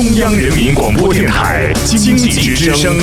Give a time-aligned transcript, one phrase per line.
[0.00, 2.96] 中央人民广播电台经济之声，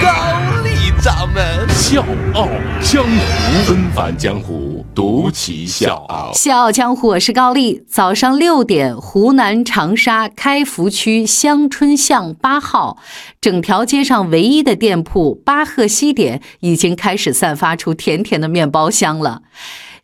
[0.00, 2.48] 高丽掌门笑傲
[2.80, 6.30] 江湖，纷繁江湖，独骑笑傲。
[6.32, 7.82] 笑傲江湖，我是高丽。
[7.88, 12.98] 早上六点，湖南长沙开福区香春巷八号，
[13.40, 19.42] 整条街上唯一的店铺巴赫西点已经开始散发出甜甜的面包香了。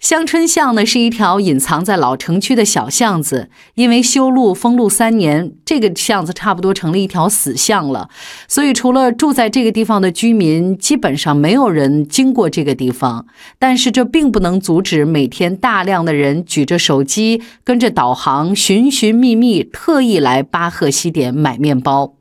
[0.00, 8.08] 香春巷呢是一条隐藏在老城区的小巷子，因为修路封路三年，这个巷子差不多成了一条死巷了。
[8.48, 13.26] 所以除了住在这个地方的居民，基本上没有人经过这个地方。
[13.58, 22.14] 但是这并不能阻止每天大量的人举着手机，跟着导航，寻寻觅觅，特意来巴赫西点买面包。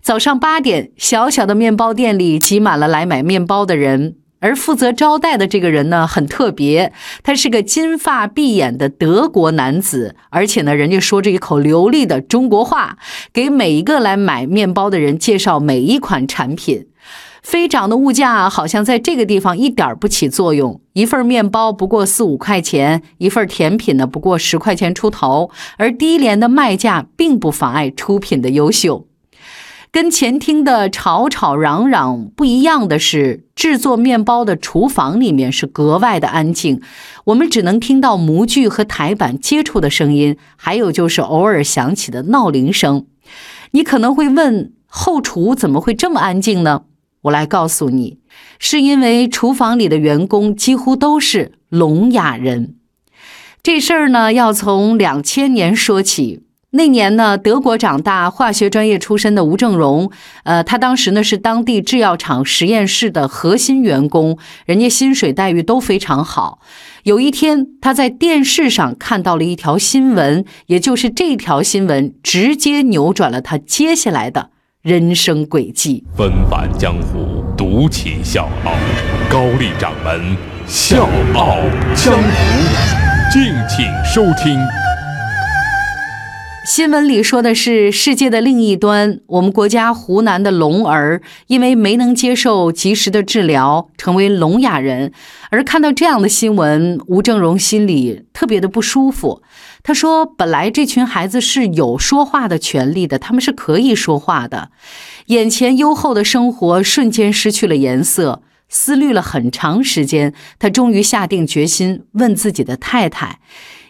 [0.00, 4.16] 早上八点，小小的面包店里挤满了来买面包的人。
[4.44, 12.98] 而负责招待的这个人呢，很特别，他是个金发碧眼的德国男子，而且呢，人家说着一口流利的中国话，
[13.32, 16.88] 给每一个来买面包的人介绍每一款产品。
[17.42, 29.06] 飞涨的物价好像在这个地方一点不起作用，一份面包不过四五块钱，一份甜品呢不过十块钱出头，而低廉的卖价并不妨碍出品的优秀。
[29.94, 36.82] 跟前厅的吵吵嚷嚷不一样的是，制作面包的厨房里面是格外的安静，
[37.26, 43.06] 我们只能听到模具和台板接触的声音，还有就是偶尔响起的闹铃声。
[43.70, 46.86] 你可能会问，后厨怎么会这么安静呢？
[47.22, 48.18] 我来告诉你，
[48.58, 52.74] 是因为厨房里的员工几乎都是聋哑人。
[53.62, 56.42] 这事儿呢，要从两千年说起。
[56.76, 60.10] 那年呢，德国长大、化学专业出身的吴正荣，
[60.42, 64.36] 呃，他当时呢是当地制药厂实验室的核心员工，
[64.66, 66.58] 人家薪水待遇都非常好。
[67.04, 74.50] 有一天，他在电视上看到了一条新闻，也就是这条新闻直接扭转了他接下来的
[74.82, 76.04] 人生轨迹。
[76.16, 78.72] 纷繁江湖，独起笑傲，
[79.30, 81.58] 高丽掌门笑傲
[81.94, 84.58] 江湖，敬请收听。
[86.64, 95.12] 新闻里说的是世界的另一端，我们国家湖南的聋儿因为没能接受及时的治疗，成为聋哑人。
[95.50, 99.42] 而看到这样的新闻，吴正荣心里特别的不舒服。
[99.82, 104.70] 他说：“本来这群孩子是有说话的权利的，他们是可以说话的。
[105.26, 108.40] 眼前优厚的生活瞬间失去了颜色。
[108.70, 113.40] 思虑了很长时间，他终于下定决心问自己的太太：‘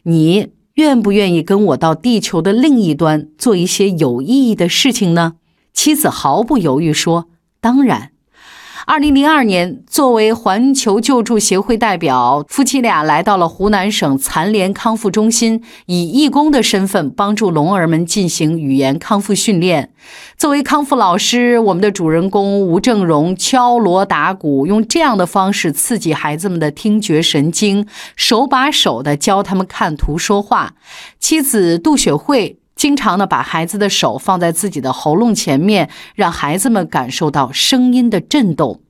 [0.03, 5.35] 你？’”愿不愿意跟我到地球的另一端做一些有意义的事情呢？
[5.73, 7.29] 妻子毫不犹豫说
[7.61, 8.13] ：“当然。”
[8.87, 19.91] 二零零二年，作为环球救助协会代表，夫妻俩来到了湖南省残联康复中心，以义工的身份帮助聋儿们进行语言康复训练。
[20.37, 30.75] 作为康复老师，我们的主人公吴正荣敲锣打鼓，用这样的方式刺激孩子们的听觉神经，手把手的教他们看图说话。
[31.19, 32.59] 妻子杜雪慧。
[32.85, 38.83] 经常呢，把孩子的手放在自己的喉咙前面，让孩子们感受到声音的震动。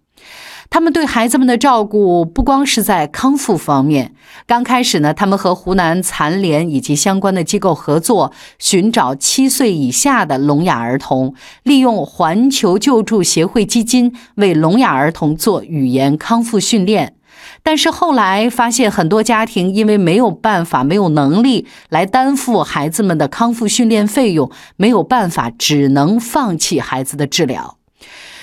[0.69, 4.13] 他们对孩子们的照顾不光是在康复方面。
[4.49, 11.33] 刚开始呢，他们和湖南残联以及相关的机构合作，寻找七岁以下的聋哑儿童，
[11.63, 17.14] 利用环球救助协会基金为聋哑儿童做语言康复训练。
[17.63, 27.79] 但是后来发现，很多家庭因为没有办法、没有能力来担负孩子们的康复训练费用，没有办法，只能放弃孩子的治疗。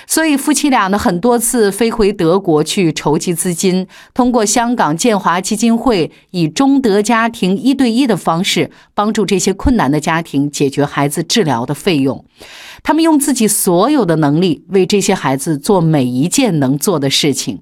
[0.04, 12.24] 所以夫妻俩呢，很多次飞回德国去筹集资金，通过香港建华基金会以中德家庭一对一的方式，帮助这些困难的家庭解决孩子治疗的费用。
[12.82, 17.60] 他们用自己所有的能力为这些孩子做每一件能做的事情，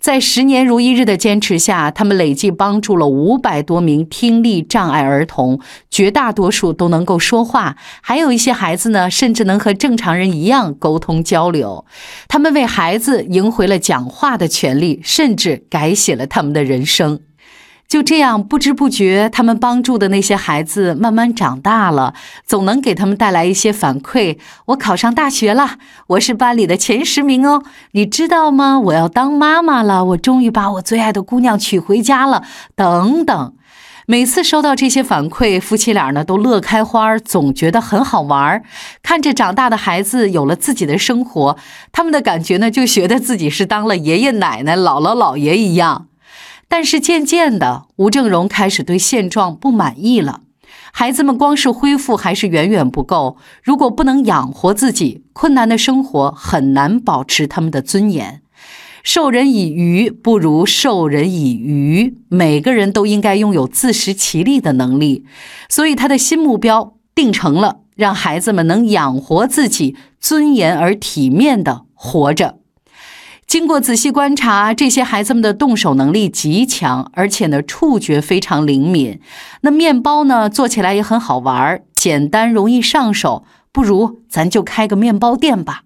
[0.00, 11.84] 在十年如一日的坚持下，他们累计帮助了五百多名听力障碍儿童，绝大多数都能够说话，还有一些孩子呢，甚至能和正常人一样沟通交流。
[12.26, 17.20] 他们为孩子赢回了讲话的权利，甚至改写了他们的人生。
[17.88, 24.38] 就这样，不知不觉，他们帮助的那些孩子慢慢长大了，总能给他们带来一些反馈。
[24.66, 25.78] 我考上大学了，
[26.08, 27.62] 我是班里的前十名哦，
[27.92, 28.80] 你知道吗？
[28.80, 32.42] 我要当妈妈了，我终于把我最爱的姑娘娶回家了。
[32.74, 33.54] 等等，
[34.06, 38.60] 每次收到这些反馈，夫妻俩呢都乐开花，总觉得很好玩。
[39.02, 41.56] 看着长大的孩子有了自己的生活，
[41.92, 46.08] 他们的感觉呢，就觉得自己是当了爷爷奶奶、姥姥姥爷一样。
[46.68, 50.40] 但是渐渐的，吴正荣开始对现状不满意了。
[50.92, 53.36] 孩子们光是恢复还是远远不够。
[53.62, 58.42] 如果不能养活自己，困难的生活很难保持他们的尊严。
[59.02, 65.24] 授人以鱼不如授人以渔，每个人都应该拥有自食其力的能力。
[65.68, 72.58] 所以他的新目标定成了，让孩子们能养活自己，尊严而体面的活着。
[73.46, 79.20] 经过仔细观察，这些孩子们的动手能力极强，而且呢，触觉非常灵敏。
[79.60, 83.44] 那面包呢，做起来也很好玩，简单容易上手。
[83.70, 85.82] 不如咱就开个面包店吧。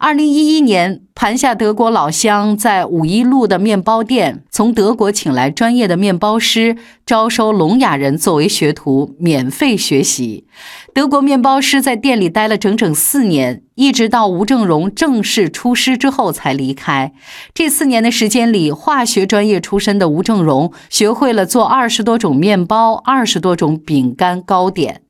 [0.00, 10.46] 二零一一年，盘下德国老乡在五一路的面包店，从德国请来专业的面包师，招收聋哑人作为学徒，免费学习。
[10.94, 17.12] 德国面包师在店里待了整整四年，一直到吴正荣正式出师之后才离开。
[17.52, 25.00] 这四年的时间里，化学专业出身的吴正荣学会了做二十多种面包、二十多种饼干糕点。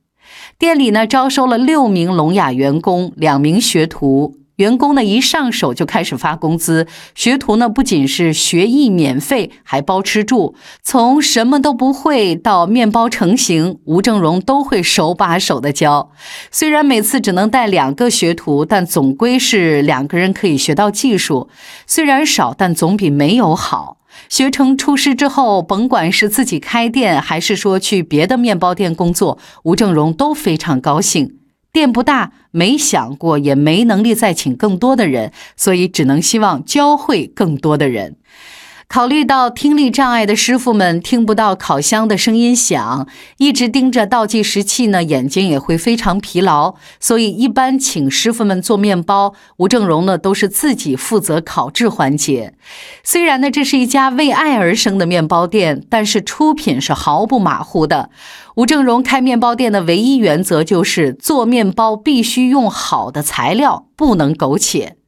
[0.57, 4.38] 店里呢，招收了六名聋哑员工，两名学徒。
[4.59, 6.85] 员工呢一上手就开始发工资，
[7.15, 10.53] 学徒呢不仅是学艺免费，还包吃住。
[10.83, 16.11] 从什么都不会到面包成型，吴正荣都会手把手的教。
[16.51, 21.49] 虽然每次只能带两个学徒，但总归是两个人可以学到技术。
[21.87, 23.99] 虽然少，但总比没有好。
[24.27, 31.38] 学成出师之后，甭管是自己开店，还是说去别的面包店工作，吴正荣都非常高兴。
[31.71, 38.15] 店不大，没想过，也没能力再请更多的人，所以只能希望教会更多的人。
[38.89, 43.07] 考虑到听力障碍的师傅们听不到烤箱的声音响，
[43.37, 46.73] 一直盯着倒计时器呢，眼睛也会非常疲劳。
[46.99, 52.55] 所以一般请师傅们做面包，吴正荣呢都是自己负责烤制环节。
[53.03, 58.09] 虽然呢这是一家为爱而生的面包店，但是出品是毫不马虎的。
[58.55, 64.98] 吴正荣开面包店的唯一原则就是做面包必须用好的材料，不能苟且。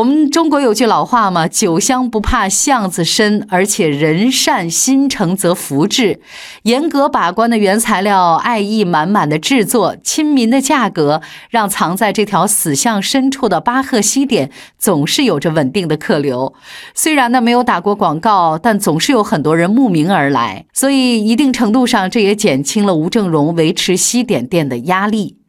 [0.00, 6.20] 我们中国有句老话嘛，“酒香不怕巷子深”，而且人善心诚则福至。
[6.62, 11.20] 严格把关的原材料，爱意满满的制作，亲民的价格，
[11.50, 16.54] 让藏在这条死巷深处的巴赫西点总是有着稳定的客流。
[16.94, 25.39] 虽然呢没有打过广告，但总是有很多人慕名而来，所以一定程度上这也减轻了吴正荣维持西点店的压力。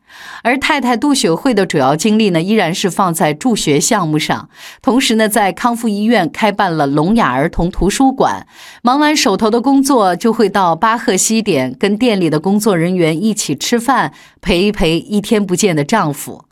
[0.44, 4.50] 而太太杜雪慧的主要精力呢，依然是放在助学项目上，
[4.82, 8.46] 同时呢，在康复医院开办了聋哑儿童图书馆。
[8.82, 16.46] 忙完手头的工作，就会到巴赫西点跟店里的工作人员一起吃饭，陪一陪一天不见的丈夫。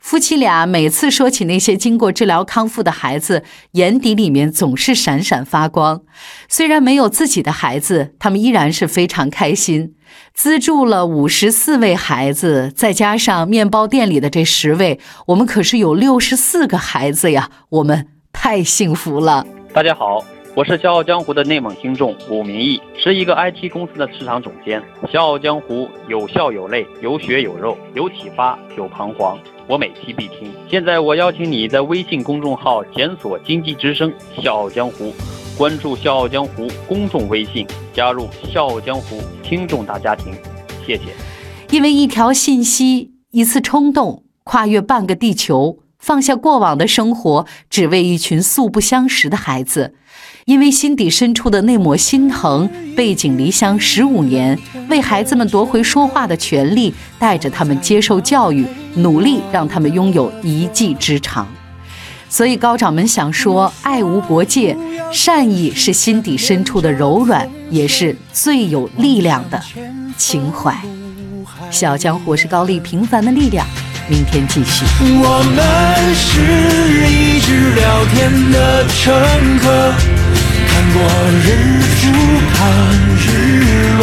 [0.00, 3.42] 夫妻俩每次说起那些经过治疗康复的孩子，
[3.72, 6.02] 眼底里面总是闪闪发光。
[6.48, 9.94] 虽然没有自己的孩子，他们依然是非常开心。
[10.32, 17.50] 资助了五十四位孩子，再加上面包店里的这十位，我们可是有六十四个孩子呀！
[17.68, 19.44] 我们太幸福了。
[19.74, 20.24] 大家好，
[20.58, 24.82] 我是《笑傲江湖》的内蒙听众武明义，是一个 IT 公司的市场总监。
[25.08, 29.38] 《笑傲江湖》有笑有泪，有血有肉，有启发，有彷徨。
[29.68, 30.52] 我每期必听。
[30.68, 34.12] 现在我邀请你在微信公众号检索“经济之声
[34.42, 35.14] 笑傲江湖”，
[35.56, 40.34] 关注“笑傲江湖”公众微信，加入“笑傲江湖”听众大家庭。
[40.84, 41.04] 谢谢。
[41.70, 49.94] 因为一条信息，一次冲动，跨越半个地球，放下过往的生活，只为一群素不相识的孩子。
[50.46, 61.46] 因为心底深处的那抹心疼，背井离乡十五年，为孩子们夺回说话的权利，带着他们接受教育，努力让他们拥有一技之长。
[62.30, 64.74] 所以高掌门想说：爱无国界，
[65.12, 69.62] 善意是心底深处的柔软，也是最有力量的
[70.16, 70.74] 情怀。
[71.70, 73.66] 小江湖是高丽平凡的力量，
[74.08, 74.84] 明天继续。
[75.00, 76.40] 我们是
[77.06, 79.12] 一直聊天的乘
[79.58, 79.92] 客。
[80.66, 80.96] 看过
[81.44, 81.46] 日
[82.00, 82.08] 出，
[82.54, 82.56] 看
[83.18, 83.26] 日
[83.98, 84.02] 落。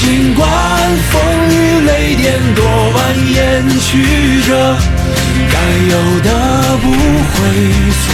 [0.00, 0.46] 尽管
[1.10, 1.20] 风
[1.50, 1.52] 雨
[1.86, 2.62] 雷电多
[2.94, 2.96] 蜿
[3.34, 3.38] 蜒
[3.80, 3.88] 曲
[4.42, 4.76] 折，
[5.50, 5.56] 该
[5.90, 6.28] 有的
[6.82, 6.86] 不
[7.32, 7.36] 会
[8.04, 8.06] 错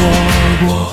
[0.66, 0.84] 过。